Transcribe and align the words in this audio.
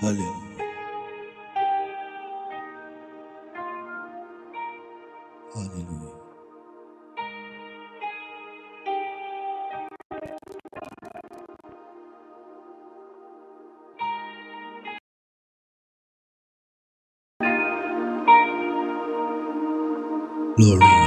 Hallelujah. 0.00 0.66
Hallelujah. 5.54 6.14
Glory. 20.56 20.99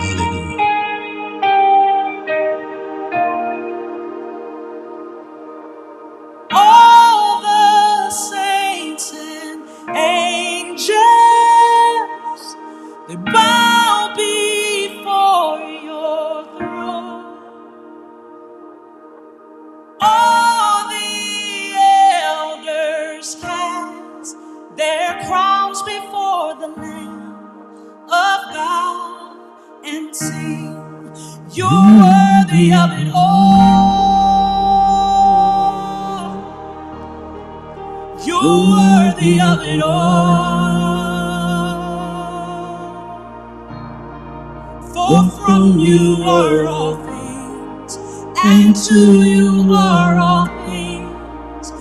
And 48.46 48.76
to 48.76 49.24
you 49.24 49.74
are 49.74 50.20
all 50.20 50.48
things. 50.68 51.72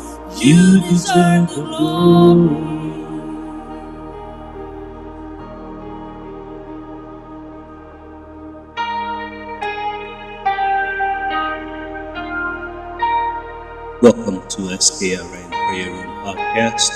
You 0.40 0.80
deserve 0.82 1.48
the 1.48 1.62
glory. 1.62 2.70
Welcome 14.00 14.46
to 14.48 14.62
SKRN 14.78 15.50
Prayer 15.50 15.90
Room 15.90 16.06
Podcast. 16.24 16.92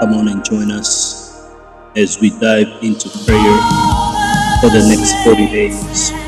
Come 0.00 0.14
on 0.14 0.28
and 0.28 0.44
join 0.44 0.72
us 0.72 1.48
as 1.94 2.18
we 2.20 2.30
dive 2.30 2.82
into 2.82 3.08
prayer 3.08 3.58
for 4.60 4.70
the 4.70 4.84
next 4.88 5.14
40 5.24 5.46
days 5.46 6.21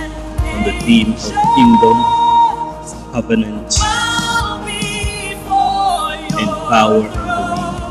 on 0.65 0.73
the 0.73 0.81
theme 0.87 1.13
of 1.13 1.21
kingdom, 1.57 1.99
covenant, 3.13 3.79
and 6.41 6.51
power 6.69 7.01
and 7.01 7.13
dominion. 7.15 7.91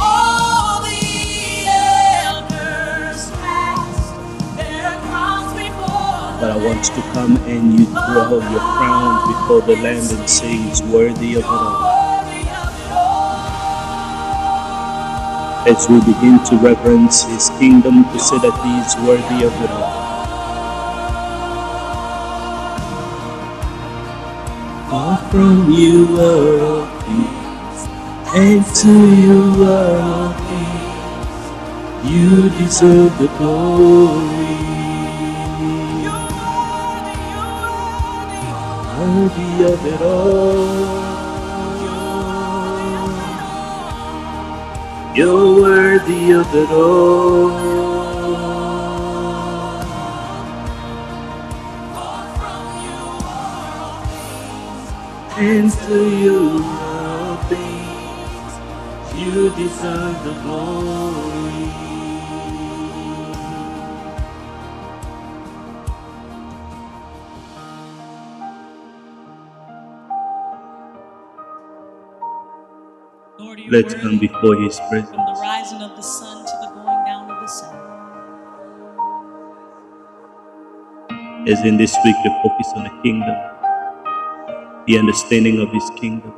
All 0.00 0.82
the 0.82 1.66
elders 1.68 3.30
cast 3.30 4.16
their 4.56 4.92
crowns 5.08 5.52
before 5.54 6.40
But 6.40 6.50
I 6.52 6.56
want 6.64 6.88
you 6.88 6.94
to 6.96 7.02
come 7.12 7.36
and 7.46 7.78
you 7.78 7.86
throw 7.86 8.40
your 8.50 8.60
crown 8.60 9.28
before 9.28 9.62
the 9.62 9.76
Lamb 9.82 10.06
and 10.18 10.30
say, 10.30 10.56
He's 10.56 10.82
worthy 10.82 11.34
of 11.36 11.44
it 11.44 11.48
worthy 11.48 12.42
of 12.50 12.72
it 12.80 12.92
all. 12.92 13.68
As 15.68 15.88
we 15.88 16.00
begin 16.00 16.42
to 16.46 16.56
reverence 16.56 17.24
His 17.24 17.50
kingdom 17.58 18.04
to 18.04 18.18
say 18.18 18.38
that 18.38 18.56
He 18.64 18.72
is 18.80 18.96
worthy 19.06 19.44
of 19.46 19.52
it 19.62 19.70
all. 19.70 19.97
From 25.30 25.70
you 25.70 26.18
are 26.18 26.60
all 26.60 26.86
things, 27.02 27.80
and 28.34 28.64
to 28.80 28.92
you 29.22 29.64
are 29.64 30.00
all 30.00 30.32
things. 30.48 32.10
You 32.10 32.48
deserve 32.58 33.18
the 33.18 33.28
glory. 33.38 34.56
Worthy 38.98 39.64
of 39.72 39.86
it 39.86 40.02
all. 40.02 40.98
You're 45.14 45.60
worthy 45.60 46.32
of 46.32 46.54
it 46.54 46.70
all. 46.70 47.87
And 55.38 55.70
to 55.72 56.18
you 56.18 56.64
all 56.64 57.36
things. 57.44 58.52
You 59.18 59.50
deserve 59.50 60.24
the 60.24 60.34
glory. 60.42 61.70
Lord, 73.38 73.60
Let's 73.70 73.94
come 73.94 74.18
before 74.18 74.56
His 74.62 74.80
presence. 74.90 75.10
From 75.10 75.26
the 75.26 75.40
rising 75.42 75.82
of 75.82 75.96
the 75.96 76.02
sun 76.02 76.46
to 76.46 76.52
the 76.62 76.68
going 76.74 77.04
down 77.06 77.30
of 77.30 77.40
the 77.40 77.48
sun. 77.48 78.00
As 81.48 81.60
in 81.64 81.76
this 81.76 81.96
week, 82.04 82.16
we 82.24 82.30
focus 82.42 82.68
on 82.76 82.84
the 82.84 83.02
kingdom, 83.02 83.36
the 84.88 84.98
understanding 84.98 85.60
of 85.60 85.70
His 85.70 85.90
kingdom. 86.00 86.32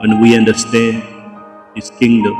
When 0.00 0.20
we 0.20 0.36
understand 0.36 1.04
His 1.76 1.90
kingdom, 1.90 2.34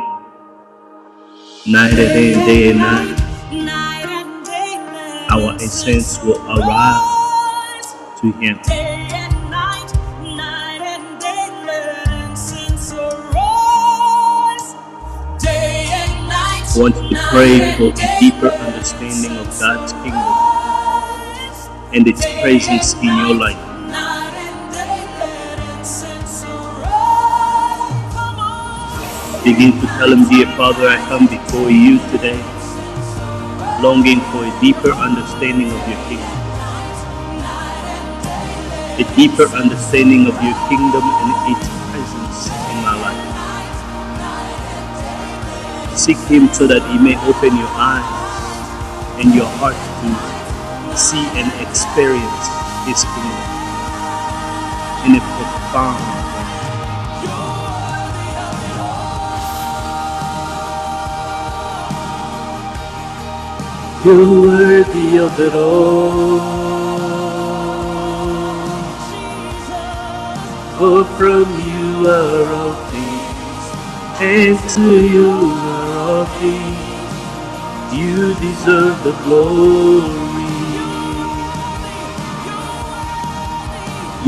night 1.67 1.93
and 1.93 1.97
day, 1.97 2.35
day 2.35 2.71
and 2.71 2.79
night, 2.81 3.19
Night 3.53 4.07
and 4.09 4.45
day, 4.45 4.79
let 4.93 5.31
our 5.31 5.55
essence 5.63 6.21
will 6.25 6.41
arrive 6.51 7.05
to 8.21 8.33
Him. 8.33 8.59
Day 8.67 9.09
night, 9.49 9.93
night 10.23 11.21
day, 11.21 11.51
arise. 12.99 14.75
Day 15.39 15.87
night, 16.27 16.67
I 16.67 16.79
want 16.81 16.97
to 16.97 17.29
pray 17.31 17.77
for 17.79 17.93
a 17.95 18.21
deeper 18.21 18.49
understanding 18.51 19.39
of 19.39 19.47
God's 19.61 19.93
kingdom 19.93 20.48
and 21.93 22.07
its 22.07 22.25
presence 22.41 22.95
in 22.95 23.05
your 23.05 23.35
life. 23.35 23.59
Begin 29.45 29.73
to 29.81 29.87
tell 29.97 30.13
Him, 30.13 30.29
Dear 30.29 30.47
Father, 30.57 30.89
I 30.89 30.99
come 31.09 31.27
before 31.27 31.71
you 31.71 31.99
today, 32.13 32.37
longing 33.81 34.21
for 34.29 34.45
a 34.45 34.53
deeper 34.61 34.93
understanding 34.93 35.71
of 35.73 35.81
your 35.89 36.01
kingdom. 36.09 36.37
A 39.01 39.05
deeper 39.17 39.47
understanding 39.57 40.27
of 40.27 40.35
your 40.43 40.59
kingdom 40.69 41.05
and 41.07 41.57
its 41.57 41.69
presence 41.89 42.51
in 42.69 42.77
my 42.85 42.97
life. 43.01 43.25
Seek 45.97 46.19
Him 46.29 46.49
so 46.53 46.67
that 46.67 46.83
He 46.93 46.99
may 46.99 47.17
open 47.25 47.57
your 47.57 47.73
eyes 47.73 49.25
and 49.25 49.35
your 49.35 49.47
heart 49.57 49.75
to 49.75 50.28
see 50.99 51.27
and 51.39 51.53
experience 51.63 52.47
His 52.85 53.05
kingdom 53.05 53.59
in 55.07 55.15
a 55.15 55.21
profound 55.21 56.03
way. 56.35 56.49
You're 64.05 64.43
worthy 64.43 65.19
of 65.19 65.39
it 65.41 65.55
all. 65.55 66.41
For 70.79 71.05
from 71.17 71.47
you 71.69 72.09
are 72.09 72.55
all 72.55 72.75
things, 72.91 73.65
and 74.21 74.59
to 74.75 75.07
you 75.15 75.31
are 75.31 75.99
all 75.99 76.25
things. 76.41 76.89
You 77.93 78.35
deserve 78.35 79.03
the 79.05 79.13
glory. 79.25 80.28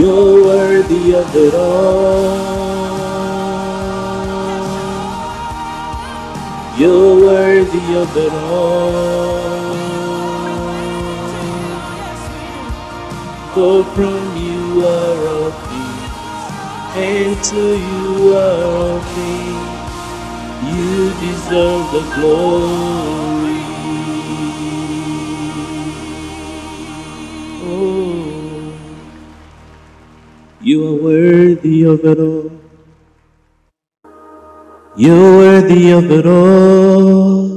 You're 0.00 0.42
worthy 0.46 1.14
of 1.14 1.36
it 1.36 1.54
all. 1.54 2.40
You're 6.78 7.16
worthy 7.26 7.96
of 7.96 8.16
it 8.16 8.32
all. 8.32 9.60
For 13.52 13.84
from 13.94 14.36
you 14.38 14.86
are 14.86 15.20
all 15.34 15.50
things, 15.68 16.14
and 16.96 17.44
to 17.50 17.62
you 17.90 18.36
are 18.38 18.64
all 18.72 19.00
things. 19.18 19.80
You 20.72 21.10
deserve 21.20 21.84
the 21.92 22.04
glory. 22.14 23.19
You 30.70 30.86
are 30.86 31.02
worthy 31.02 31.82
of 31.82 32.04
it 32.04 32.18
all. 32.20 32.48
You're 34.96 35.30
worthy 35.38 35.90
of 35.90 36.08
it 36.16 36.26
all. 36.26 37.48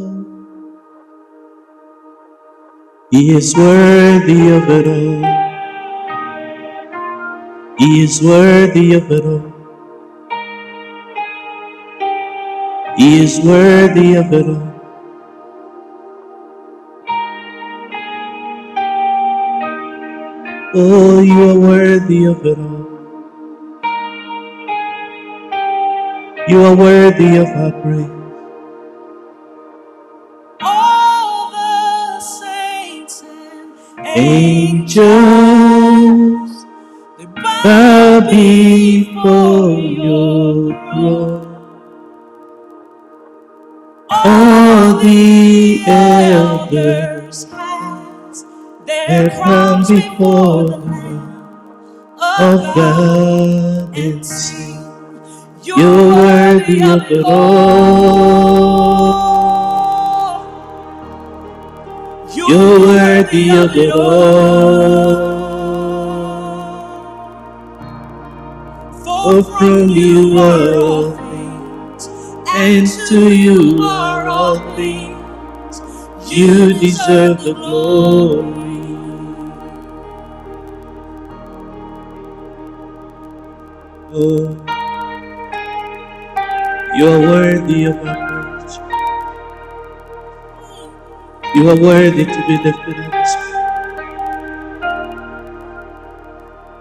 He 3.11 3.35
is 3.37 3.53
worthy 3.55 4.49
of 4.57 4.67
it 4.77 4.87
all. 4.93 5.21
He 7.77 8.03
is 8.03 8.19
worthy 8.23 8.95
of 8.95 9.11
it 9.11 9.25
all. 9.33 9.45
He 12.97 13.09
is 13.25 13.39
worthy 13.41 14.15
of 14.15 14.33
it 14.33 14.47
all. 14.55 14.69
Oh, 20.73 21.21
you 21.21 21.39
are 21.51 21.59
worthy 21.59 22.25
of 22.25 22.43
it 22.43 22.57
all. 22.57 22.92
You 26.47 26.63
are 26.65 26.75
worthy 26.75 27.37
of 27.37 27.47
our 27.47 27.71
praise. 27.81 28.11
All 30.61 31.51
the 31.51 32.19
saints 32.21 33.23
and 33.23 33.73
Angels 34.17 35.05
they 37.17 37.25
bow 37.27 38.21
before 38.29 39.71
your 39.71 40.71
throne. 40.93 41.67
All 44.11 44.97
the 44.99 45.83
elders 45.87 47.45
has 47.45 48.45
their 48.85 49.29
crowns 49.31 49.89
before 49.89 50.65
the 50.65 50.77
Lamb 50.77 51.47
of 52.39 52.75
God 52.75 53.97
and. 53.97 54.72
You're 55.63 55.77
worthy 56.09 56.83
of 56.83 57.03
it 57.11 57.23
all. 57.25 59.13
You're 62.35 62.79
worthy 62.81 63.49
of 63.51 63.75
it 63.77 63.91
all. 63.93 65.15
For 69.03 69.43
from 69.43 69.89
you 69.89 70.39
are 70.39 70.75
all 70.79 71.11
things, 71.11 72.09
and 72.55 72.87
to 73.09 73.35
you 73.35 73.83
are 73.83 74.27
all 74.27 74.59
things. 74.75 75.17
You 76.31 76.73
deserve 76.73 77.43
the 77.43 77.53
glory. 77.53 78.53
Oh, 84.13 84.62
you 86.97 87.07
are 87.07 87.19
worthy 87.21 87.85
of 87.85 87.97
our 88.05 88.17
praise. 88.61 88.79
You 91.55 91.69
are 91.69 91.79
worthy 91.79 92.25
to 92.25 92.45
be 92.47 92.57
lifted 92.63 92.99
up. 92.99 93.13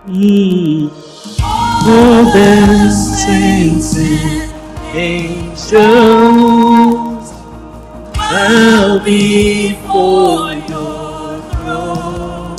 Mm. 0.06 0.90
All 1.72 2.24
the 2.32 2.90
saints 2.90 3.96
and 3.96 4.96
angels 4.96 5.72
bow 8.14 9.00
before 9.04 10.52
your 10.54 11.40
throne. 11.52 12.58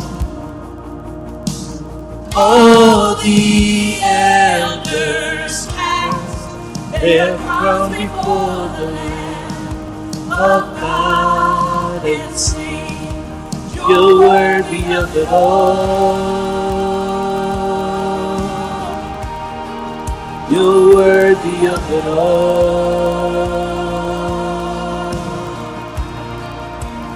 All 2.36 3.16
the 3.16 4.00
elders 4.04 5.68
cast 5.68 6.52
their 7.02 7.38
You're 13.94 14.20
worthy 14.22 14.86
of 14.96 15.16
it 15.16 15.28
all. 15.28 16.18
You're 20.50 20.96
worthy 20.96 21.68
of 21.68 21.92
it 21.92 22.06
all. 22.08 23.54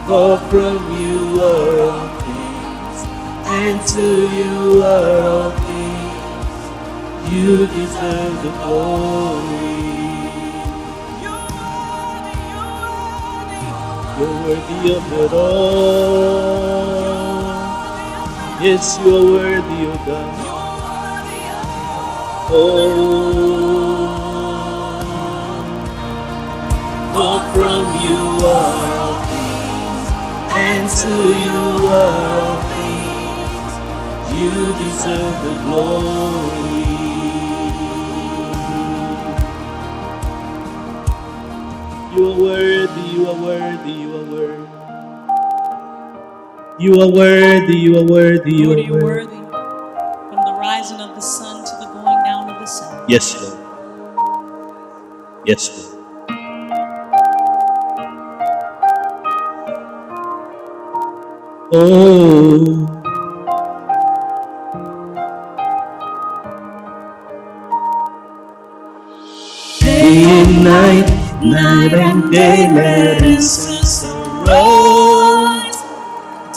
For 0.05 0.37
from 0.51 0.77
you 1.01 1.41
are 1.41 1.79
all 1.89 2.09
things, 2.21 2.99
and 3.59 3.77
to 3.93 4.07
you 4.37 4.83
are 4.83 5.21
all 5.31 5.51
things. 5.65 7.33
You 7.33 7.65
deserve 7.65 8.35
the 8.43 8.51
glory. 8.51 9.76
Worthy 14.47 14.93
of 14.95 15.13
it 15.13 15.33
all. 15.33 16.67
Yes, 18.61 18.97
you 19.03 19.15
are 19.17 19.25
worthy, 19.25 19.79
O 19.87 19.93
God. 20.05 20.33
Oh, 22.49 24.17
from 27.53 27.85
you 28.05 28.21
are 28.45 28.85
all 29.01 29.17
things, 29.31 30.07
and 30.65 30.85
to 30.99 31.13
you 31.43 31.63
are 32.01 32.25
all 32.39 32.59
things. 32.71 33.73
You 34.39 34.51
deserve 34.81 35.37
the 35.43 35.53
glory. 35.63 36.86
You 42.17 42.31
are 42.33 42.39
worthy, 42.41 43.01
you 43.09 43.29
are 43.29 43.35
worthy, 43.43 43.91
you 43.91 44.15
are 44.17 44.25
worthy. 44.25 44.69
You 46.79 47.01
are 47.01 47.09
worthy, 47.11 47.77
you 47.77 47.97
are 47.99 48.03
worthy, 48.05 48.53
you 48.53 48.65
Lord, 48.67 48.79
are 48.79 48.81
you're 48.81 49.03
worthy. 49.03 49.37
worthy. 49.37 49.51
From 50.17 50.45
the 50.45 50.53
rising 50.59 51.01
of 51.01 51.15
the 51.15 51.21
sun 51.21 51.65
to 51.65 51.71
the 51.79 51.87
going 51.93 52.23
down 52.25 52.49
of 52.49 52.59
the 52.59 52.65
sun. 52.67 53.05
Yes, 53.09 53.41
Lord. 53.41 53.75
Yes, 55.45 55.93
Lord. 55.93 56.13
Oh, 61.73 63.03
day 69.81 70.23
and 70.25 70.63
night, 70.63 71.16
night 71.49 71.93
and 71.93 72.31
day, 72.31 72.69
let 72.71 73.21
incense 73.23 74.05
arise. 74.05 75.75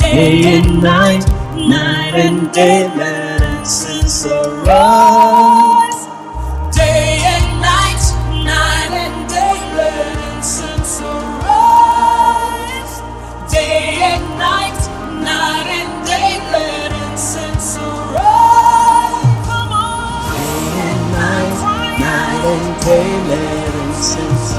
Day 0.00 0.59
and 0.59 0.82
night, 0.82 1.25
night 1.56 2.14
and 2.14 2.52
day, 2.52 2.88
let 2.97 3.42
incense 3.42 4.26
arise. 4.26 5.19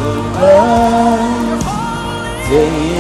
Incense 0.02 0.38
arise. 0.38 1.64
Day 2.50 2.91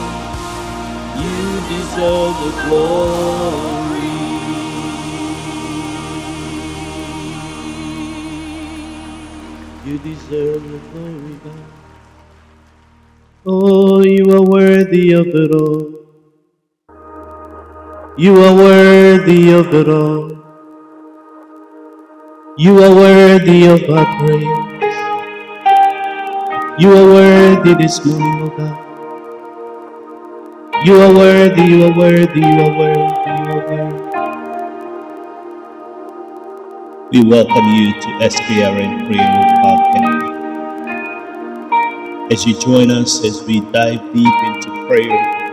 You 1.16 1.60
deserve 1.68 2.36
the 2.44 2.52
glory. 2.66 4.12
You 9.86 9.98
deserve 9.98 10.62
the 10.72 10.78
glory, 10.90 11.40
God. 11.44 11.66
Oh, 13.46 14.04
you 14.04 14.24
are 14.32 14.42
worthy 14.44 15.12
of 15.12 15.26
it 15.28 15.52
all. 15.54 15.92
You 18.18 18.36
are 18.44 18.54
worthy 18.54 19.52
of 19.52 19.74
it 19.74 19.88
all. 19.88 20.30
You 22.58 22.82
are 22.84 22.94
worthy 22.94 23.66
of 23.66 23.90
our 23.90 24.06
praise. 24.20 24.82
You 26.78 26.92
are 26.96 27.06
worthy 27.06 27.74
this 27.74 28.04
morning, 28.04 28.42
oh 28.42 28.56
God. 28.58 28.83
You 30.84 30.94
are 31.02 31.14
worthy, 31.14 31.62
you 31.64 31.84
are 31.86 31.96
worthy, 31.98 32.40
you 32.40 32.60
are 32.62 32.78
worthy, 32.78 33.30
you 33.30 33.50
are 33.52 33.68
worthy. 33.68 34.12
We 37.12 37.24
welcome 37.24 37.66
you 37.74 37.92
to 38.00 38.08
SKRN 38.28 39.06
Prayer 39.06 39.44
Podcast. 39.64 40.34
As 42.32 42.46
you 42.46 42.58
join 42.60 42.90
us 42.90 43.24
as 43.24 43.42
we 43.44 43.60
dive 43.72 44.00
deep 44.14 44.34
into 44.44 44.70
prayer, 44.88 45.44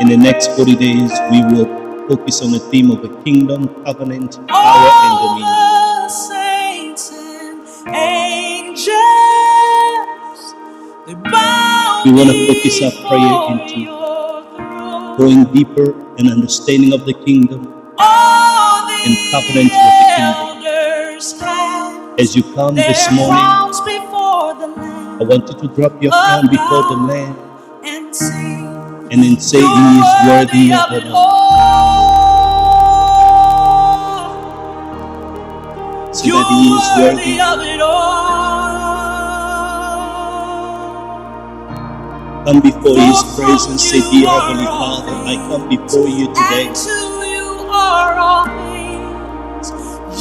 in 0.00 0.08
the 0.08 0.16
next 0.16 0.56
40 0.56 0.76
days, 0.76 1.12
we 1.30 1.42
will 1.44 1.66
focus 2.08 2.42
on 2.42 2.52
the 2.52 2.60
theme 2.60 2.90
of 2.90 3.02
the 3.02 3.10
kingdom, 3.24 3.68
covenant, 3.84 4.38
power, 4.48 4.90
and 4.92 5.18
dominion. 5.18 5.48
the 5.48 6.08
saints 6.10 7.12
and 7.12 7.94
angels, 7.96 8.90
they 11.06 11.14
bow 11.14 12.02
We 12.06 12.12
want 12.12 12.30
to 12.30 12.54
focus 12.54 12.82
our 12.82 12.92
prayer 13.08 13.52
into 13.52 14.01
going 15.16 15.44
deeper 15.52 15.92
and 16.18 16.30
understanding 16.30 16.92
of 16.92 17.04
the 17.04 17.14
kingdom 17.14 17.62
the 17.62 19.02
and 19.04 19.16
covenant 19.32 19.72
with 19.72 19.94
the 20.00 20.06
kingdom. 20.16 20.58
As 22.18 22.36
you 22.36 22.42
come 22.54 22.74
this 22.74 23.10
morning, 23.12 23.30
crowns 23.40 23.80
before 23.80 24.54
the 24.54 24.68
I 25.20 25.24
want 25.24 25.48
you 25.48 25.54
to 25.68 25.68
drop 25.74 26.02
your 26.02 26.12
crown 26.12 26.46
before 26.48 26.82
the 26.90 26.96
Lamb 27.08 27.36
and 27.84 28.14
sing. 28.14 28.66
and 29.12 29.22
then 29.22 29.38
say, 29.40 29.60
He 29.60 29.98
is 29.98 30.10
worthy 30.26 30.72
of 30.72 30.92
it 30.92 31.06
all. 31.12 32.32
So 36.12 36.26
that 36.28 36.46
He 36.50 36.62
is 36.74 36.86
worthy. 36.98 37.40
of 37.40 37.60
it 37.60 37.80
all. 37.80 38.51
Come 42.44 42.60
before 42.60 42.98
His 42.98 43.22
presence, 43.36 43.84
say, 43.90 44.00
Dear 44.10 44.28
Heavenly 44.28 44.66
Father, 44.66 45.12
I 45.12 45.36
come 45.48 45.68
before 45.68 46.08
you 46.08 46.26
today, 46.34 46.72
to 46.74 46.96
you 47.30 47.48
are 47.70 48.18
all 48.18 48.46
things. 48.46 49.70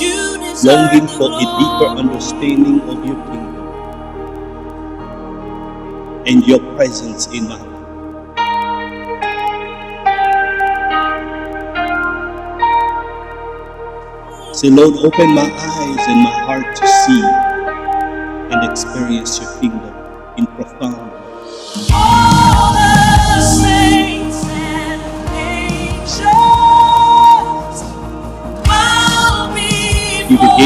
You 0.01 0.37
deserve 0.39 0.93
longing 0.93 1.07
for 1.07 1.29
a 1.33 1.45
deeper 1.59 1.89
understanding 2.01 2.81
of 2.89 3.05
your 3.05 3.17
kingdom 3.27 3.73
and 6.27 6.47
your 6.47 6.59
presence 6.75 7.27
in 7.27 7.49
my 7.49 7.57
life. 7.57 7.97
Say, 14.55 14.69
Lord, 14.69 14.95
open 14.97 15.35
my 15.35 15.43
eyes 15.43 16.07
and 16.07 16.21
my 16.23 16.31
heart 16.45 16.75
to 16.77 16.87
see 16.87 17.23
and 18.35 18.63
experience 18.71 19.39
your 19.39 19.51
kingdom 19.61 19.93
in 20.37 20.45
profound 20.47 21.00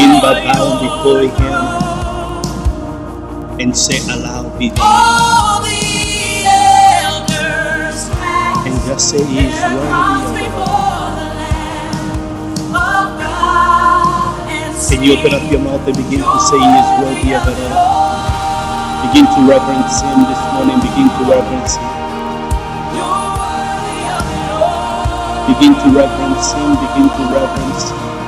You 0.06 0.12
begin 0.12 0.22
by 0.22 0.38
before 0.86 1.26
Him 1.26 1.90
and 3.58 3.76
say, 3.76 3.98
Allow 4.06 4.56
be 4.56 4.68
done. 4.70 4.78
All 4.80 5.62
the 5.66 6.46
elders 6.46 8.06
cast 8.14 8.66
And 8.70 8.74
just 8.86 9.10
say, 9.10 9.18
He 9.26 9.50
is 9.50 9.58
worthy 9.58 9.82
of 9.82 10.30
it 10.30 10.46
before 10.46 10.62
all. 10.62 11.10
the 11.10 11.26
Lamb 11.42 12.70
of 12.70 13.06
God 13.18 14.46
and 14.46 14.70
Can 14.78 15.02
you 15.02 15.18
open 15.18 15.34
up 15.34 15.50
your 15.50 15.58
mouth 15.60 15.82
and 15.90 15.96
begin 15.98 16.22
to 16.22 16.38
say, 16.46 16.54
He 16.54 16.70
is 16.78 16.90
worthy 17.02 17.34
of 17.34 17.42
it 17.50 17.72
all? 17.74 19.10
Begin 19.10 19.26
to 19.26 19.40
reverence 19.42 20.02
Him 20.06 20.18
this 20.30 20.42
morning. 20.54 20.78
Begin 20.86 21.08
to 21.10 21.22
reverence 21.26 21.74
Him. 21.82 21.90
Begin 25.50 25.74
to 25.74 25.88
reverence 25.98 26.52
Him. 26.54 26.70
Begin 26.78 27.06
to 27.10 27.22
reverence 27.34 27.90
Him. 27.90 28.25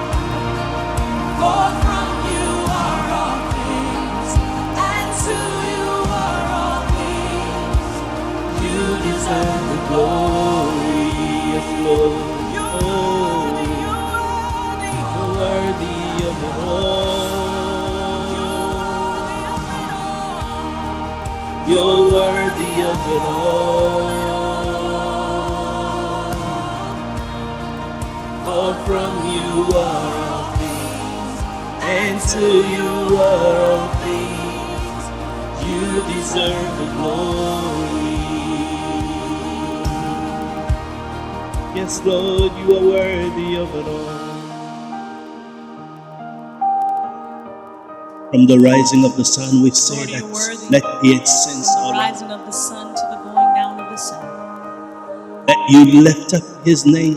Yes, 9.90 11.68
Lord. 11.84 12.12
You're 15.04 15.30
worthy 15.38 15.98
of 16.28 16.38
it 16.44 16.56
all. 16.66 17.18
You're 21.68 22.02
worthy 22.12 22.74
of 22.92 23.00
it 23.16 23.22
all. 23.22 24.08
For 28.44 28.70
from 28.86 29.12
you 29.32 29.50
are 29.76 30.14
all 30.28 30.46
things, 30.58 31.36
and 31.82 32.16
to 32.32 32.46
you 32.74 32.92
are 33.16 33.56
all 33.70 33.88
things. 34.04 35.04
You 35.66 35.82
deserve 36.14 36.70
the 36.78 36.86
glory. 36.96 37.77
Yes, 41.78 42.02
Lord, 42.04 42.52
you 42.58 42.76
are 42.76 42.82
worthy 42.90 43.56
of 43.56 43.72
it 43.76 43.86
all. 43.86 44.38
From 48.32 48.46
the 48.46 48.58
rising 48.58 49.04
of 49.04 49.16
the 49.16 49.24
sun, 49.24 49.62
we 49.62 49.70
say 49.70 49.94
Lord, 49.96 50.08
that 50.10 50.22
you're 50.22 50.70
let 50.70 50.82
the 51.02 51.12
incense 51.12 51.72
From 51.74 51.84
of 51.84 51.94
the 51.94 51.98
rising 52.00 52.30
of 52.32 52.46
the 52.46 52.52
sun 52.52 52.94
to 52.96 53.02
the 53.12 53.18
going 53.22 53.54
down 53.54 53.80
of 53.80 53.90
the 53.90 53.96
sun. 53.96 54.26
that 55.46 55.58
you 55.70 56.02
lift 56.02 56.34
up 56.34 56.42
his 56.66 56.84
name, 56.84 57.16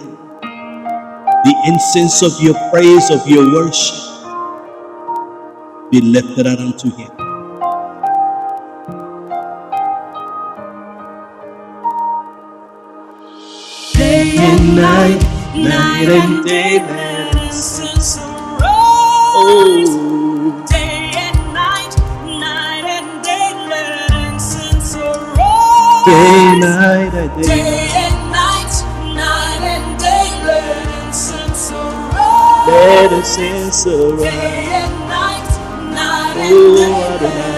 the 1.27 1.56
incense 1.68 2.22
of 2.22 2.34
your 2.41 2.56
praise, 2.72 3.10
of 3.12 3.27
your 3.27 3.51
worship, 3.53 4.30
be 5.91 6.01
lifted 6.01 6.48
out 6.48 6.60
unto 6.60 6.91
him. 6.96 7.30
Night, 14.81 15.21
night 15.53 16.09
and 16.09 16.45
day, 16.45 16.77
incense 17.45 18.17
oh. 18.19 18.57
arise. 18.57 19.89
Oh, 19.93 20.65
Day 20.67 21.11
and 21.15 21.53
night, 21.53 21.93
night 22.25 22.85
and 22.97 23.23
day, 23.23 23.53
let 23.69 24.33
incense 24.33 24.95
day, 26.05 26.59
night, 26.59 27.13
and 27.13 27.43
day. 27.43 28.09
Night, 28.31 28.73
night 29.13 29.63
and 29.75 30.00
day, 30.00 30.27
let 30.45 31.05
incense 31.05 31.71
incense 33.38 33.83
Day 33.83 34.65
and 34.81 34.95
night, 35.07 35.50
night 35.93 36.38
and 36.38 36.53
Oh, 36.53 36.75
day, 36.75 36.93
Adonai. 37.15 37.50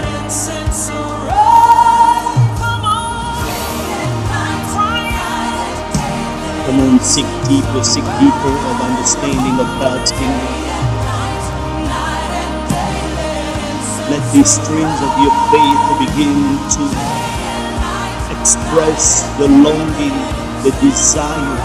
Seek 7.03 7.27
deeper, 7.49 7.83
seek 7.83 8.05
deeper 8.19 8.53
of 8.71 8.81
understanding 8.81 9.59
of 9.59 9.67
God's 9.83 10.11
kingdom. 10.13 10.63
let 14.09 14.23
incense 14.23 14.23
Let 14.23 14.23
the 14.31 14.43
strings 14.43 14.99
of 15.03 15.11
your 15.19 15.35
faith 15.51 15.83
begin 15.99 16.39
to 16.79 16.83
express 18.39 19.23
the 19.37 19.47
longing, 19.47 20.15
the 20.63 20.71
desire 20.79 21.59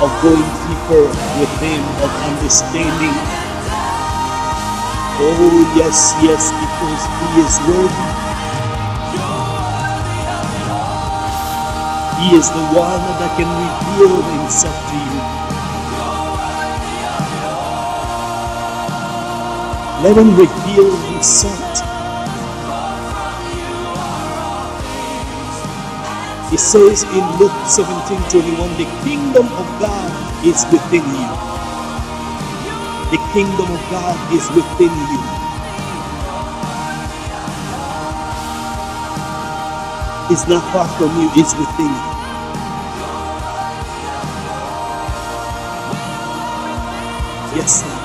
of 0.00 0.10
going 0.22 0.48
deeper 0.64 1.04
with 1.40 1.52
Him, 1.60 1.84
of 2.00 2.10
understanding. 2.24 3.16
Oh, 5.20 5.74
yes, 5.76 6.14
yes, 6.22 6.52
because 6.52 7.02
He 7.20 7.28
is 7.44 7.54
worthy. 7.68 8.27
He 12.20 12.36
is 12.36 12.50
the 12.50 12.66
one 12.76 13.02
that 13.20 13.32
can 13.38 13.50
reveal 13.50 14.22
Himself 14.38 14.78
to 14.90 14.96
you. 14.96 15.20
Let 20.04 20.16
Him 20.18 20.36
reveal 20.36 20.90
Himself. 21.12 21.80
He 26.50 26.58
says 26.58 27.04
in 27.04 27.24
Luke 27.38 27.54
17 27.66 28.18
21, 28.30 28.76
the 28.78 28.88
kingdom 29.04 29.46
of 29.58 29.66
God 29.80 30.10
is 30.46 30.64
within 30.72 31.04
you. 31.04 31.30
The 33.10 33.20
kingdom 33.34 33.70
of 33.72 33.82
God 33.90 34.16
is 34.34 34.44
within 34.54 34.92
you. 35.12 35.47
It's 40.30 40.46
not 40.48 40.62
far 40.72 40.88
from 40.98 41.10
you, 41.20 41.30
it's 41.36 41.54
within 41.54 41.86
you. 41.86 42.28
Yes, 47.56 47.82
Lord. 47.86 48.04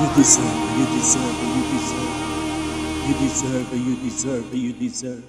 You 0.00 0.08
deserve 0.16 0.44
it, 0.46 0.78
you 0.78 0.86
deserve 0.98 1.42
it, 1.42 1.56
you 1.56 1.64
deserve 1.78 2.16
it. 2.18 3.08
You 3.08 3.14
deserve 3.14 3.72
it, 3.72 3.76
you 3.78 3.96
deserve 3.96 4.54
it, 4.54 4.58
you 4.58 4.72
deserve 4.74 5.18
it. 5.18 5.24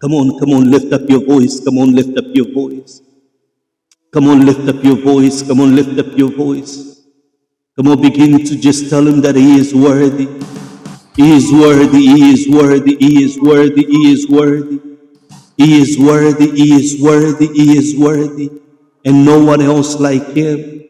Come 0.00 0.14
on, 0.14 0.38
come 0.38 0.50
on, 0.50 0.70
lift 0.70 0.92
up 0.92 1.08
your 1.10 1.24
voice. 1.24 1.60
Come 1.60 1.78
on, 1.78 1.92
lift 1.92 2.16
up 2.18 2.26
your 2.34 2.52
voice. 2.52 3.02
Come 4.12 4.28
on, 4.28 4.46
lift 4.46 4.68
up 4.68 4.82
your 4.84 4.96
voice. 4.96 5.42
Come 5.42 5.60
on, 5.60 5.76
lift 5.76 5.98
up 5.98 6.16
your 6.18 6.30
voice. 6.30 7.02
Come 7.76 7.88
on, 7.88 8.00
begin 8.02 8.44
to 8.44 8.56
just 8.56 8.90
tell 8.90 9.06
him 9.06 9.20
that 9.22 9.36
he 9.36 9.58
is 9.58 9.74
worthy. 9.74 10.28
He 11.16 11.32
is 11.36 11.52
worthy, 11.52 12.06
he 12.06 12.32
is 12.32 12.48
worthy, 12.48 12.96
he 12.96 13.24
is 13.24 13.38
worthy, 13.40 13.84
he 13.84 14.12
is 14.12 14.28
worthy. 14.28 14.80
He 15.56 15.80
is 15.82 15.98
worthy, 15.98 16.50
he 16.50 16.72
is 16.74 17.02
worthy, 17.02 17.48
he 17.48 17.76
is 17.76 17.98
worthy. 17.98 18.50
And 19.04 19.24
no 19.24 19.44
one 19.44 19.60
else 19.60 20.00
like 20.00 20.28
him. 20.36 20.84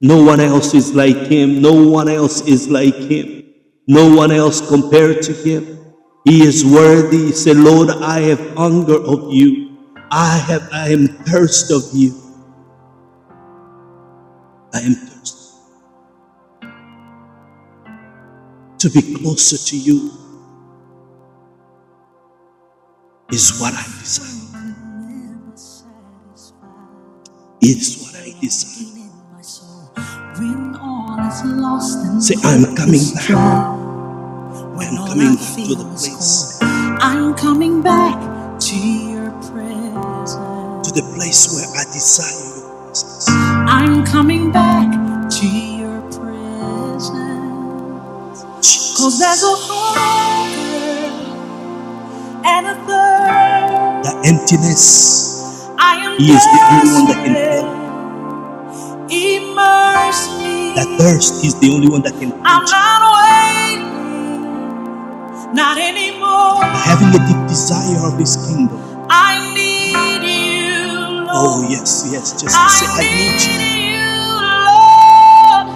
No 0.00 0.22
one 0.22 0.40
else 0.40 0.74
is 0.74 0.94
like 0.94 1.16
him. 1.28 1.62
No 1.62 1.72
one 1.88 2.08
else 2.08 2.46
is 2.46 2.68
like 2.68 2.94
him. 2.94 3.44
No 3.88 4.14
one 4.14 4.32
else 4.32 4.66
compared 4.68 5.22
to 5.22 5.32
him. 5.32 5.78
He 6.24 6.42
is 6.42 6.64
worthy. 6.64 7.32
Say, 7.32 7.54
Lord, 7.54 7.90
I 7.90 8.20
have 8.20 8.56
hunger 8.56 9.02
of 9.02 9.32
you. 9.32 9.76
I 10.10 10.38
have 10.38 10.68
I 10.72 10.90
am 10.90 11.08
thirst 11.08 11.70
of 11.70 11.82
you. 11.94 12.25
I 14.76 14.80
am 14.80 14.94
thirsty 14.94 15.58
to 18.78 18.90
be 18.90 19.14
closer 19.16 19.58
to 19.58 19.78
you 19.78 20.12
is 23.32 23.60
what 23.60 23.74
I 23.74 23.84
desire. 24.00 24.62
Is 27.62 28.02
what 28.02 28.16
I 28.22 28.40
desire. 28.40 29.10
When 30.38 30.76
all 30.76 31.20
is 31.28 31.44
lost 31.44 31.98
and 32.06 32.22
Say, 32.22 32.36
I'm 32.44 32.76
coming 32.76 33.02
back. 33.14 33.30
I'm 33.30 34.96
coming 35.08 35.36
back 35.36 35.54
to 35.56 35.74
the 35.76 35.84
place, 35.96 36.58
I'm 36.62 37.34
coming 37.36 37.82
back 37.82 38.60
to 38.60 38.76
your 38.76 39.30
presence. 39.50 40.34
to 40.88 40.92
the 40.94 41.12
place 41.16 41.54
where 41.54 41.80
I 41.80 41.84
desire. 41.92 42.65
I'm 43.54 44.04
coming 44.06 44.52
back 44.52 45.30
to 45.40 45.46
your 45.46 46.00
presence. 46.12 47.12
Cause 48.98 49.20
there's 49.20 49.44
a 49.44 49.56
hunger 49.56 51.32
and 52.46 52.66
a 52.68 52.74
thirst. 52.74 54.04
That 54.04 54.22
emptiness, 54.26 55.68
I 55.78 55.96
am 56.06 56.18
He 56.18 56.32
is 56.32 56.44
the 56.44 56.60
only 56.72 56.94
one 56.94 57.06
that 57.08 57.24
can 57.24 57.34
fill. 57.34 57.66
Immerse 59.10 60.28
me. 60.40 60.74
That 60.76 60.96
thirst, 60.98 61.44
is 61.44 61.58
the 61.60 61.70
only 61.72 61.88
one 61.88 62.02
that 62.02 62.12
can 62.20 62.30
quench. 62.32 62.46
I'm 62.46 62.64
not 62.64 63.02
waiting, 63.18 64.04
not 65.54 65.78
anymore. 65.78 66.62
Having 66.64 67.20
a 67.20 67.26
deep 67.26 67.48
desire 67.48 68.06
of 68.06 68.18
His 68.18 68.36
kingdom. 68.48 68.78
I 69.10 69.54
need. 69.54 69.65
Oh, 71.36 71.66
yes, 71.70 72.08
yes. 72.10 72.32
Just 72.40 72.56
to 72.56 72.68
say, 72.70 72.86
I 72.88 73.02
need 73.02 73.42
you. 73.42 73.58
need 73.58 73.92
you, 73.92 74.08
Lord. 74.42 75.68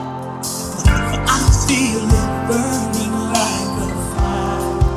I 1.15 1.39
feel 1.67 2.05
it 2.05 2.31
burning 2.49 3.17
like 3.35 3.79
a 3.85 3.89
fire, 4.17 4.91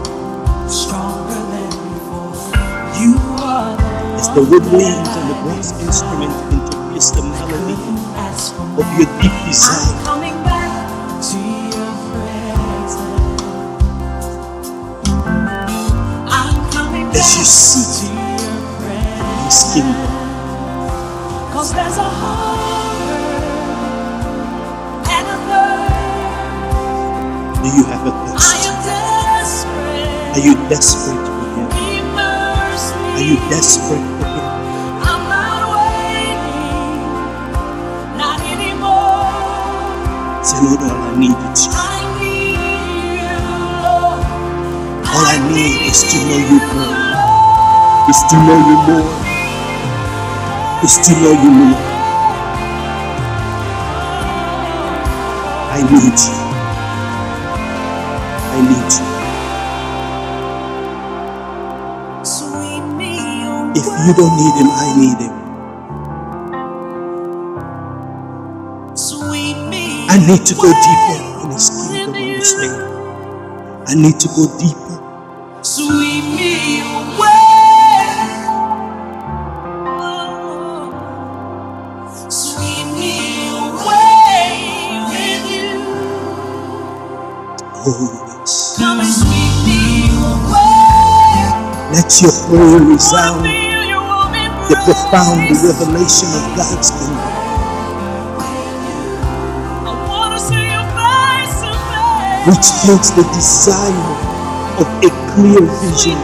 stronger 0.70 1.42
than 1.52 1.72
before. 1.94 2.36
You 3.02 3.16
are 3.44 3.78
the 3.78 4.16
As 4.20 4.30
the 4.36 4.42
woodwinds 4.42 5.14
and 5.18 5.30
the 5.32 5.36
brass 5.44 5.72
instrument 5.82 6.34
interpiece 6.54 7.12
the 7.12 7.24
melody 7.24 7.78
of 8.80 8.88
your 9.00 9.10
deep 9.22 9.36
desire. 9.48 10.06
coming 10.06 10.38
back 10.44 11.22
to 11.32 11.40
your 11.74 11.94
presence. 12.12 12.96
I'm 16.18 16.72
coming 16.72 17.08
As 17.10 17.38
you 17.38 17.46
seek 17.46 18.13
Are 30.34 30.40
you 30.40 30.56
desperate 30.70 31.26
for 31.28 31.48
Him? 31.56 31.68
Are 33.02 33.22
you 33.22 33.36
desperate 33.50 34.02
for 34.20 34.28
Him? 34.28 34.50
I'm 35.06 35.24
not 35.30 35.62
waiting, 35.76 37.22
not 38.18 38.40
anymore. 38.42 39.84
Say, 40.44 40.58
Lord, 40.66 40.82
all 40.82 41.04
I 41.10 41.18
need 41.20 41.38
is 41.54 41.66
you. 41.68 41.74
I 41.76 42.02
need 42.20 42.58
you, 43.22 43.40
Lord. 43.86 44.22
All 45.06 45.26
I 45.34 45.38
need 45.54 45.92
is 45.92 46.02
to 46.10 46.18
know 46.28 46.42
you 46.50 46.60
more. 46.74 48.10
Is 48.10 48.22
to 48.30 48.36
know 48.46 48.60
you 48.70 48.78
more. 48.88 49.10
Is 50.84 50.96
to 51.08 51.14
know 51.22 51.34
you 51.44 51.52
more. 51.52 51.80
I 55.58 55.82
need 55.92 56.20
you. 56.26 56.36
I 58.40 58.62
need 58.70 58.94
you. 58.94 59.13
If 63.76 63.86
you 64.08 64.14
don't 64.16 64.38
need 64.38 64.56
him, 64.62 64.70
I 64.72 64.96
need 65.00 65.20
him. 65.20 65.54
Sweep 68.96 69.58
me 69.70 70.08
I 70.10 70.18
need 70.20 70.46
to 70.48 70.56
go 70.56 70.72
deeper 70.74 71.46
in 71.46 71.52
his 71.52 71.70
kingdom 71.70 72.14
with 72.14 72.18
you. 72.18 72.34
understanding. 72.36 73.04
I 73.88 73.96
need 73.96 74.20
to 74.22 74.30
go 74.30 74.48
deeper. 74.60 75.18
Sweep 75.64 76.26
me 76.38 76.82
away. 76.82 78.46
Sweep 82.30 82.88
me 82.96 83.50
away 83.50 85.06
with 85.10 85.52
you. 85.52 86.06
Oh, 87.74 88.38
yes. 88.40 88.78
Come 88.80 89.02
and 89.02 89.10
sweep 89.10 89.56
me 89.68 90.10
away. 90.14 91.70
Let 91.94 92.22
your 92.22 92.32
Wanna 92.50 92.86
resound 92.94 93.46
feel 93.46 93.52
your 93.52 93.54
warm 93.54 93.63
the 94.70 94.78
profound 94.86 95.52
revelation 95.64 96.30
of 96.34 96.58
God's 96.58 96.92
kingdom. 96.92 97.34
Which 102.48 102.68
takes 102.86 103.12
the 103.12 103.24
desire 103.34 104.14
of 104.80 104.88
a 105.04 105.12
clear 105.36 105.62
vision 105.82 106.20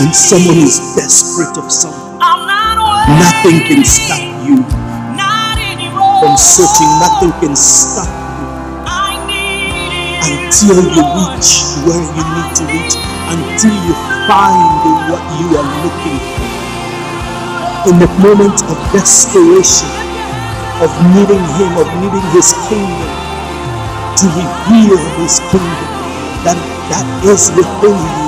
when 0.00 0.12
someone 0.12 0.58
is 0.58 0.80
desperate 0.98 1.54
of 1.56 1.70
something, 1.70 2.18
nothing 2.18 3.62
can 3.62 3.84
stop 3.84 4.18
you. 4.42 4.58
From 6.18 6.34
searching, 6.34 6.90
nothing 6.98 7.30
can 7.38 7.54
stop 7.54 8.10
you. 8.10 8.46
Until 10.26 10.82
you 10.82 11.02
reach 11.14 11.50
where 11.86 12.02
you 12.02 12.24
need 12.26 12.50
to 12.58 12.64
reach, 12.74 12.96
until 13.30 13.74
you 13.86 13.94
find 14.26 14.82
what 15.14 15.22
you 15.38 15.46
are 15.62 15.70
looking 15.86 16.18
for. 16.18 16.50
In 17.92 17.98
the 18.02 18.10
moment 18.18 18.58
of 18.66 18.76
desperation, 18.90 19.90
of 20.82 20.90
needing 21.14 21.44
Him, 21.54 21.70
of 21.78 21.86
needing 22.02 22.26
His 22.34 22.50
kingdom, 22.66 23.14
to 24.18 24.26
reveal 24.26 24.98
His 25.22 25.38
kingdom, 25.54 25.90
that, 26.42 26.58
that 26.90 27.06
is 27.30 27.50
within 27.54 27.94
you. 27.94 28.23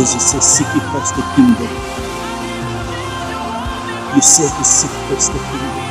Because 0.00 0.14
He 0.14 0.20
says, 0.20 0.44
Seek 0.56 0.66
ye 0.72 0.80
first 0.96 1.12
the 1.14 1.22
kingdom. 1.36 1.68
You 4.16 4.22
said 4.22 4.48
to 4.48 4.64
seek 4.64 4.90
first 5.12 5.32
the 5.32 5.40
kingdom. 5.40 5.88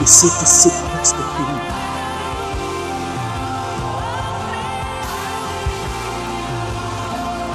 You 0.00 0.06
said 0.06 0.30
to 0.38 0.46
seek 0.46 0.72
first 0.94 1.16
the 1.18 1.24
kingdom. 1.34 1.74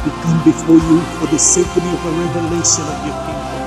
We 0.05 0.11
come 0.23 0.43
before 0.43 0.79
you 0.79 0.99
for 1.19 1.27
the 1.27 1.39
symphony 1.39 1.91
of 1.91 2.05
a 2.05 2.11
revelation 2.11 2.85
of 2.91 2.99
your 3.07 3.17
kingdom. 3.23 3.63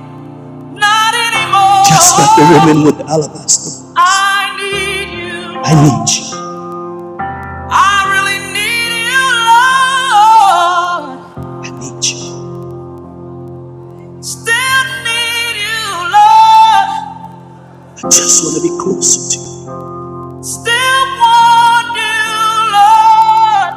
not 0.74 1.14
anymore. 1.14 1.84
Just 1.88 2.18
like 2.18 2.36
the 2.36 2.44
women 2.66 2.84
with 2.86 3.00
alabaster. 3.08 3.84
I 3.96 4.56
need 4.58 5.10
you. 5.18 5.60
I 5.64 5.74
need 5.84 6.10
you. 6.10 6.31
Just 18.42 18.44
want 18.44 18.56
to 18.56 18.62
be 18.62 18.70
closer 18.82 19.30
to 19.30 19.38
you. 19.44 19.56
Still 20.42 21.06
want 21.20 21.96
you, 21.96 22.26
Lord. 22.74 23.74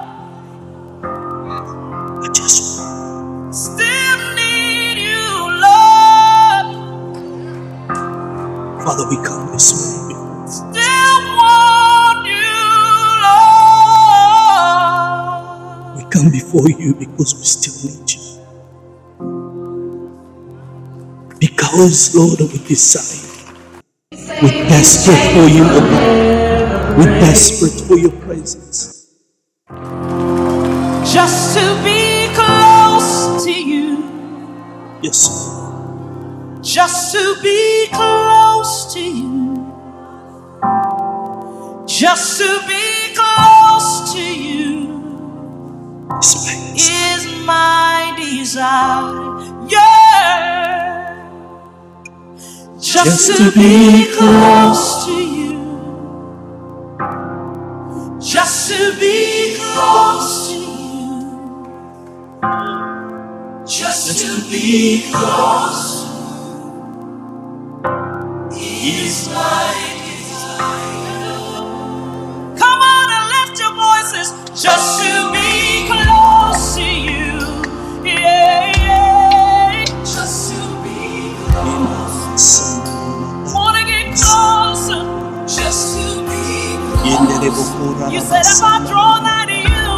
I 2.10 2.28
just 2.34 2.80
want. 2.80 3.56
Still 3.56 4.20
need 4.36 4.98
you, 5.00 5.28
Lord. 5.62 6.96
Father, 8.84 9.06
we 9.10 9.18
come 9.26 9.52
this 9.54 9.74
morning. 10.00 10.48
Still 10.48 11.22
want 11.38 12.28
you, 12.28 12.62
Lord. 15.90 15.98
We 15.98 16.04
come 16.12 16.32
before 16.32 16.70
you 16.70 16.96
because 16.96 17.36
we 17.36 17.46
still 17.46 17.78
need 17.92 18.12
you. 18.12 18.22
Because, 21.40 22.16
Lord, 22.16 22.40
we 22.42 22.60
desire. 22.68 23.25
We're 24.42 24.68
desperate 24.70 25.34
for 25.34 25.50
you, 25.50 25.66
O 25.66 25.80
God. 25.82 26.98
We're 26.98 27.20
desperate 27.20 27.88
for 27.88 27.98
your 27.98 28.12
presence. 28.24 29.08
Just 31.06 31.58
to 31.58 31.84
be 31.84 32.30
close 32.36 33.44
to 33.46 33.52
you. 33.52 34.24
Yes. 35.02 35.60
Just 36.64 37.14
to 37.16 37.38
be 37.44 37.88
close 37.94 38.94
to 38.94 39.02
you. 39.02 39.76
Just 41.88 42.40
to 42.40 42.62
be 42.68 43.16
close 43.16 44.14
to 44.14 44.22
you 44.22 45.22
Yes, 46.12 46.90
is 46.90 47.46
my 47.46 48.14
desire. 48.18 49.68
Yeah. 49.70 50.85
Just, 53.04 53.38
to, 53.38 53.52
be 53.52 54.08
close 54.18 55.06
to 55.06 55.12
you. 55.12 55.86
Just 58.22 58.72
to 58.72 58.98
be 59.00 59.58
close 59.58 60.50
to 60.50 60.56
you. 60.56 61.46
Just 63.68 64.20
to 64.22 64.50
be 64.50 65.04
close 65.12 66.06
is 68.58 69.30
my 69.30 69.74
desire. 70.06 71.60
Come 72.58 72.82
on 72.82 73.10
and 73.12 73.28
lift 73.36 73.60
your 73.60 73.74
voices 73.76 74.32
just 74.64 75.02
to 75.04 75.32
be 75.34 75.88
close 75.90 76.76
to 76.76 76.84
you. 76.84 77.40
Yeah, 78.06 78.72
yeah. 78.78 79.86
Just 80.04 80.54
to 80.54 80.60
be 80.84 81.36
close. 81.52 82.75
Wanna 84.16 84.22
get 84.22 84.24
closer. 84.24 85.02
Just 85.48 85.98
to 85.98 86.22
be 86.28 86.78
close. 87.02 88.14
You 88.14 88.22
said 88.22 88.42
if 88.48 88.64
I 88.64 88.86
draw 88.88 89.22
nigh 89.22 89.48
to 89.48 89.58
you, 89.58 89.90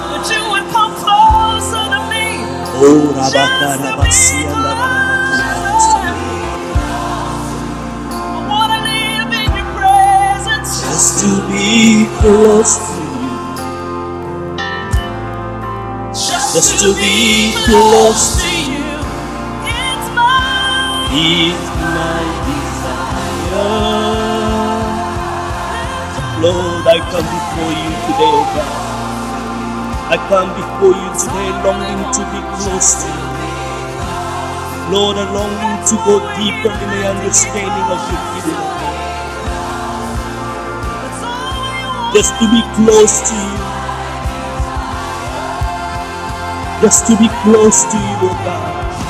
that 0.00 0.24
you 0.32 0.42
would 0.50 0.66
come 0.72 0.92
closer 1.04 1.84
to 1.94 2.00
me. 2.10 2.26
Oh, 2.80 3.12
Just 3.32 3.78
to 3.82 3.92
be 4.02 4.44
close. 4.48 5.88
I 8.24 8.46
wanna 8.48 8.80
live 8.88 9.32
in 9.42 9.50
your 9.56 9.70
presence. 9.78 10.80
Just 10.82 11.20
to 11.22 11.30
be 11.52 12.06
close 12.20 12.78
to 12.78 13.02
you. 13.22 13.32
Just 16.14 16.80
to 16.82 16.94
be 16.94 17.54
close 17.66 18.42
to 18.42 18.50
you. 18.72 18.98
It's 19.66 20.08
my 20.16 21.08
is 21.12 21.60
my 21.80 22.63
Lord, 26.44 26.84
I 26.84 27.00
come 27.08 27.24
before 27.24 27.72
you 27.72 27.92
today, 28.04 28.32
oh 28.36 28.44
God. 28.52 28.92
I 30.12 30.16
come 30.28 30.52
before 30.52 30.92
you 30.92 31.10
today 31.16 31.50
longing 31.64 32.04
to 32.12 32.22
be 32.36 32.40
close 32.60 33.00
to 33.00 33.08
you. 33.08 33.48
Lord, 34.92 35.16
I'm 35.16 35.32
longing 35.32 35.80
to 35.88 35.96
go 36.04 36.20
deeper 36.36 36.68
in 36.68 36.88
the 36.92 37.02
understanding 37.08 37.88
of 37.88 38.00
your 38.12 38.24
kingdom. 38.36 38.92
Just 42.12 42.36
to 42.36 42.46
be 42.52 42.60
close 42.76 43.16
to 43.32 43.36
you. 43.40 43.58
Just 46.84 47.06
to 47.08 47.16
be 47.16 47.28
close 47.40 47.88
to 47.88 47.96
you, 47.96 48.16
oh 48.28 48.36
God. 48.44 49.00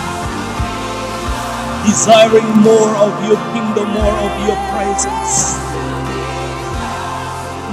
Desiring 1.84 2.50
more 2.62 2.94
of 3.02 3.12
your 3.26 3.42
kingdom, 3.50 3.90
more 3.90 4.18
of 4.22 4.32
your 4.46 4.58
presence. 4.70 5.53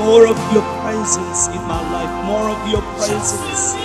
More 0.06 0.28
of 0.28 0.38
your 0.54 0.64
presence 0.82 1.48
in 1.48 1.62
my 1.68 1.82
life, 1.94 2.26
more 2.26 2.50
of 2.50 2.68
your 2.72 2.82
presence 2.98 3.76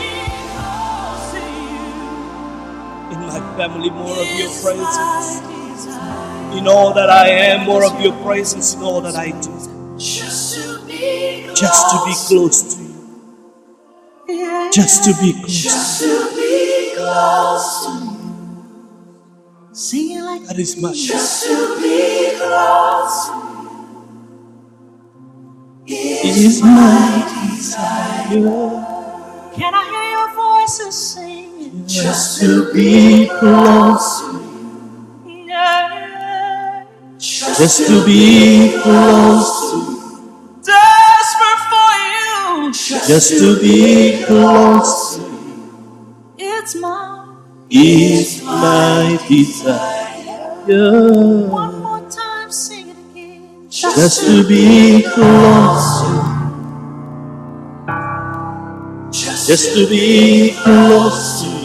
in 3.13 3.21
my 3.21 3.41
family, 3.57 3.91
more 3.91 4.17
of 4.19 4.31
your 4.39 4.51
presence. 4.63 5.43
In 6.59 6.69
all 6.69 6.95
that 6.95 7.11
I 7.11 7.29
am, 7.29 7.67
more 7.67 7.85
of 7.85 8.01
your 8.01 8.15
presence 8.23 8.75
in 8.75 8.83
all 8.83 9.01
that 9.03 9.17
I 9.17 9.31
do. 9.31 9.53
Just 9.99 10.57
to 11.91 12.05
be 12.07 12.15
close. 12.29 12.77
To 12.77 12.83
you. 12.83 14.71
Just 14.73 15.05
to 15.05 15.15
be 15.21 15.33
close. 15.35 15.53
Just 15.53 16.03
to 16.03 16.37
be 16.37 16.95
close 16.97 17.87
to 17.87 17.93
you. 18.05 18.11
Sing 19.75 20.19
it 20.19 20.23
like 20.23 20.43
That 20.49 20.59
is 20.59 20.81
my 20.81 20.93
Just 20.93 21.47
to 21.47 21.77
be 21.83 22.39
close. 22.39 23.46
Is 26.37 26.63
my 26.63 27.49
desire. 27.51 28.93
Can 29.55 29.75
I 29.75 29.85
hear 29.91 30.11
your 30.17 30.31
voices 30.37 30.95
singing? 31.15 31.87
Just 31.89 32.41
to 32.41 32.73
be 32.75 33.29
close. 33.41 34.23
Yeah. 35.27 36.85
Just 37.19 37.59
just 37.59 37.89
to 37.89 38.05
be 38.07 38.79
close 38.83 39.73
to 39.73 39.79
you, 39.79 40.63
desperate 40.65 41.63
for 41.71 41.93
you. 42.15 42.73
just 43.09 43.31
to 43.41 43.61
be 43.61 44.25
close 44.27 45.17
to 45.17 45.23
you 45.23 45.29
It's 46.39 46.77
my 46.77 47.37
is 47.71 48.43
my 48.45 49.19
desire. 49.29 50.65
Just 53.97 54.27
to 54.27 54.47
be 54.47 55.03
close. 55.15 56.03
Just 59.11 59.75
to 59.75 59.89
be 59.89 60.55
close 60.63 61.43
to 61.43 61.49
you. 61.49 61.57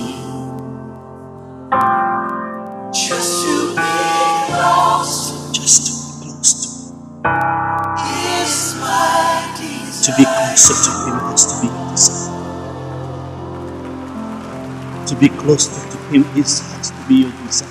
just 2.93 3.45
to 3.45 3.75
be 3.75 3.83
close 4.47 5.51
just 5.51 5.87
to 5.87 5.91
be 5.91 6.31
close 6.31 6.53
to 6.63 6.69
is 8.41 8.75
my 8.79 9.53
to 10.03 10.11
be 10.17 10.25
closer 10.25 10.75
to 10.85 10.91
him 11.05 11.19
has 11.27 11.45
to 11.47 11.55
be 11.61 11.69
desire 11.91 12.31
to 15.07 15.15
be 15.15 15.29
closer 15.29 15.91
to 15.91 15.97
him 16.11 16.23
is 16.37 16.61
to 16.89 16.93
be 17.07 17.15
your 17.23 17.31
desire. 17.45 17.67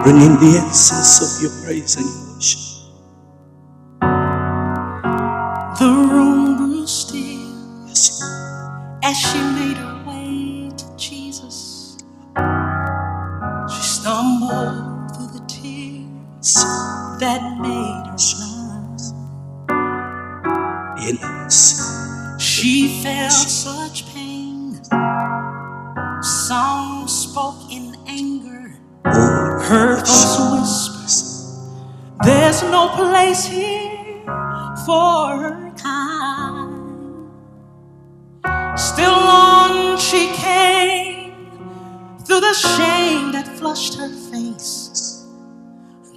bring 0.04 0.16
in 0.16 0.34
the 0.40 0.58
essence 0.66 1.20
of 1.22 1.42
your 1.42 1.52
praise 1.64 1.96
and 1.96 2.31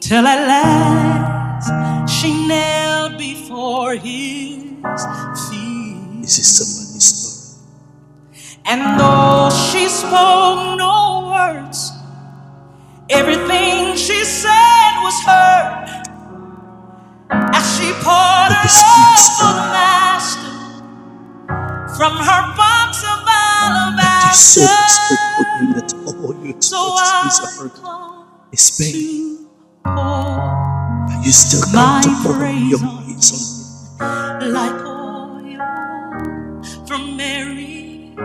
Till 0.07 0.27
at 0.27 0.47
last 0.47 1.65
she 2.07 2.47
knelt 2.47 3.17
before 3.17 3.93
his 3.95 5.01
feet. 5.49 6.21
This 6.21 6.37
is 6.37 6.45
somebody's 6.45 7.05
story. 7.05 7.65
And 8.67 8.99
though 8.99 9.49
she 9.49 9.89
spoke 9.89 10.77
no 10.77 11.33
words, 11.33 11.89
everything 13.09 13.95
she 13.95 14.23
said 14.23 14.93
was 15.01 15.17
heard. 15.25 15.89
As 17.57 17.65
she 17.75 17.89
poured 18.05 18.53
her 18.53 18.69
love 18.77 19.25
for 19.41 19.53
the 19.57 19.67
Master 19.73 20.53
from 21.97 22.13
her 22.13 22.43
box 22.53 23.01
of 23.01 23.25
That 23.25 24.29
you 24.29 24.35
saw 24.37 24.61
the 24.61 24.87
Spirit 24.87 25.21
alabaster. 25.21 25.33
put 25.35 25.47
in 25.61 25.73
that 25.73 26.63
So 26.63 26.93
expect 26.93 27.25
is 27.25 27.39
a 27.39 27.65
I 27.65 27.81
come 27.81 28.27
is 28.51 28.71
pain. 28.77 29.44
You 29.85 31.31
still 31.31 31.61
My 31.73 32.01
to 32.03 32.09
pour 32.23 32.45
your 32.47 32.79
praise 32.79 33.91
on 33.99 34.53
like 34.53 34.85
oil 34.85 35.61
from 36.87 37.17
Mary's 37.17 38.17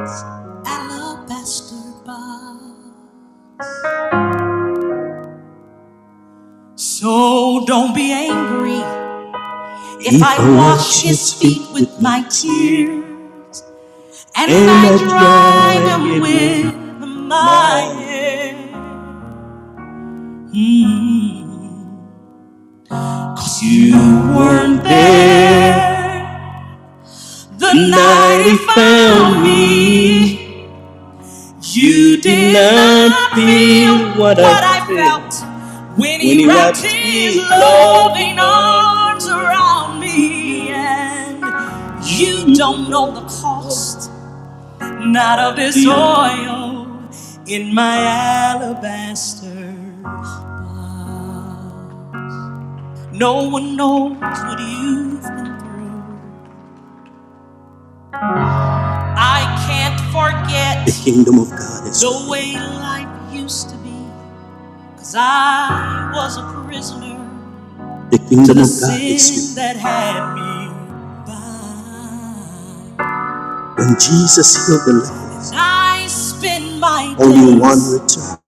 alabaster 0.66 1.76
box. 2.06 3.02
So 6.76 7.64
don't 7.66 7.94
be 7.94 8.12
angry 8.12 8.82
if 10.00 10.22
I 10.22 10.36
wash 10.56 11.02
his 11.02 11.34
feet 11.34 11.62
with 11.74 12.00
my 12.00 12.22
tears 12.30 13.62
and 14.36 14.50
And 14.50 14.70
I 14.70 14.94
I 14.94 14.98
dry 14.98 15.08
dry 15.08 15.80
them 15.84 16.02
them 16.02 16.20
with 16.20 16.74
my 17.28 17.80
hair. 18.00 18.54
Mm-hmm. 20.54 21.19
Cause 22.90 23.62
you 23.62 23.94
weren't 24.36 24.82
there 24.82 25.90
the 27.56 27.72
night 27.72 28.42
he 28.46 28.56
found 28.74 29.44
me. 29.44 30.66
You 31.62 32.20
did 32.20 32.52
not 32.52 33.34
feel 33.36 34.20
what 34.20 34.40
I 34.40 34.84
felt 34.88 35.34
when 35.96 36.20
he 36.20 36.48
wrapped 36.48 36.78
his 36.78 37.36
loving 37.36 38.40
arms 38.40 39.28
around 39.28 40.00
me. 40.00 40.70
And 40.70 42.04
you 42.04 42.56
don't 42.56 42.90
know 42.90 43.12
the 43.12 43.20
cost, 43.28 44.10
not 44.80 45.38
of 45.38 45.54
this 45.54 45.76
oil 45.86 47.08
in 47.46 47.72
my 47.72 47.98
alabaster. 47.98 49.76
No 53.20 53.48
one 53.50 53.76
knows 53.76 54.18
what 54.18 54.60
you've 54.60 55.22
been 55.22 55.60
through. 55.60 56.22
I 59.04 59.40
can't 59.68 60.00
The 60.86 61.02
kingdom 61.04 61.40
of 61.40 61.50
God 61.50 61.88
is 61.88 62.00
the 62.02 62.30
way 62.30 62.54
life 62.54 63.34
used 63.34 63.70
to 63.70 63.76
be. 63.78 63.94
Cause 64.96 65.14
I 65.18 66.12
was 66.14 66.38
a 66.38 66.64
prisoner 66.66 67.18
the 68.10 68.18
to 68.18 68.24
kingdom 68.30 68.58
the 68.58 68.62
of 68.62 68.70
God 68.80 69.00
is 69.02 69.54
that 69.56 69.76
had 69.76 70.34
me 70.34 70.68
bound. 71.26 72.98
when 73.78 73.96
Jesus 74.00 74.66
healed 74.68 74.82
the 74.86 74.94
leper. 74.94 75.54
I 75.54 76.06
spend 76.08 76.80
my 76.80 77.16
Only 77.18 77.54
days 77.54 77.60
one 77.60 77.80
returned. 77.92 78.39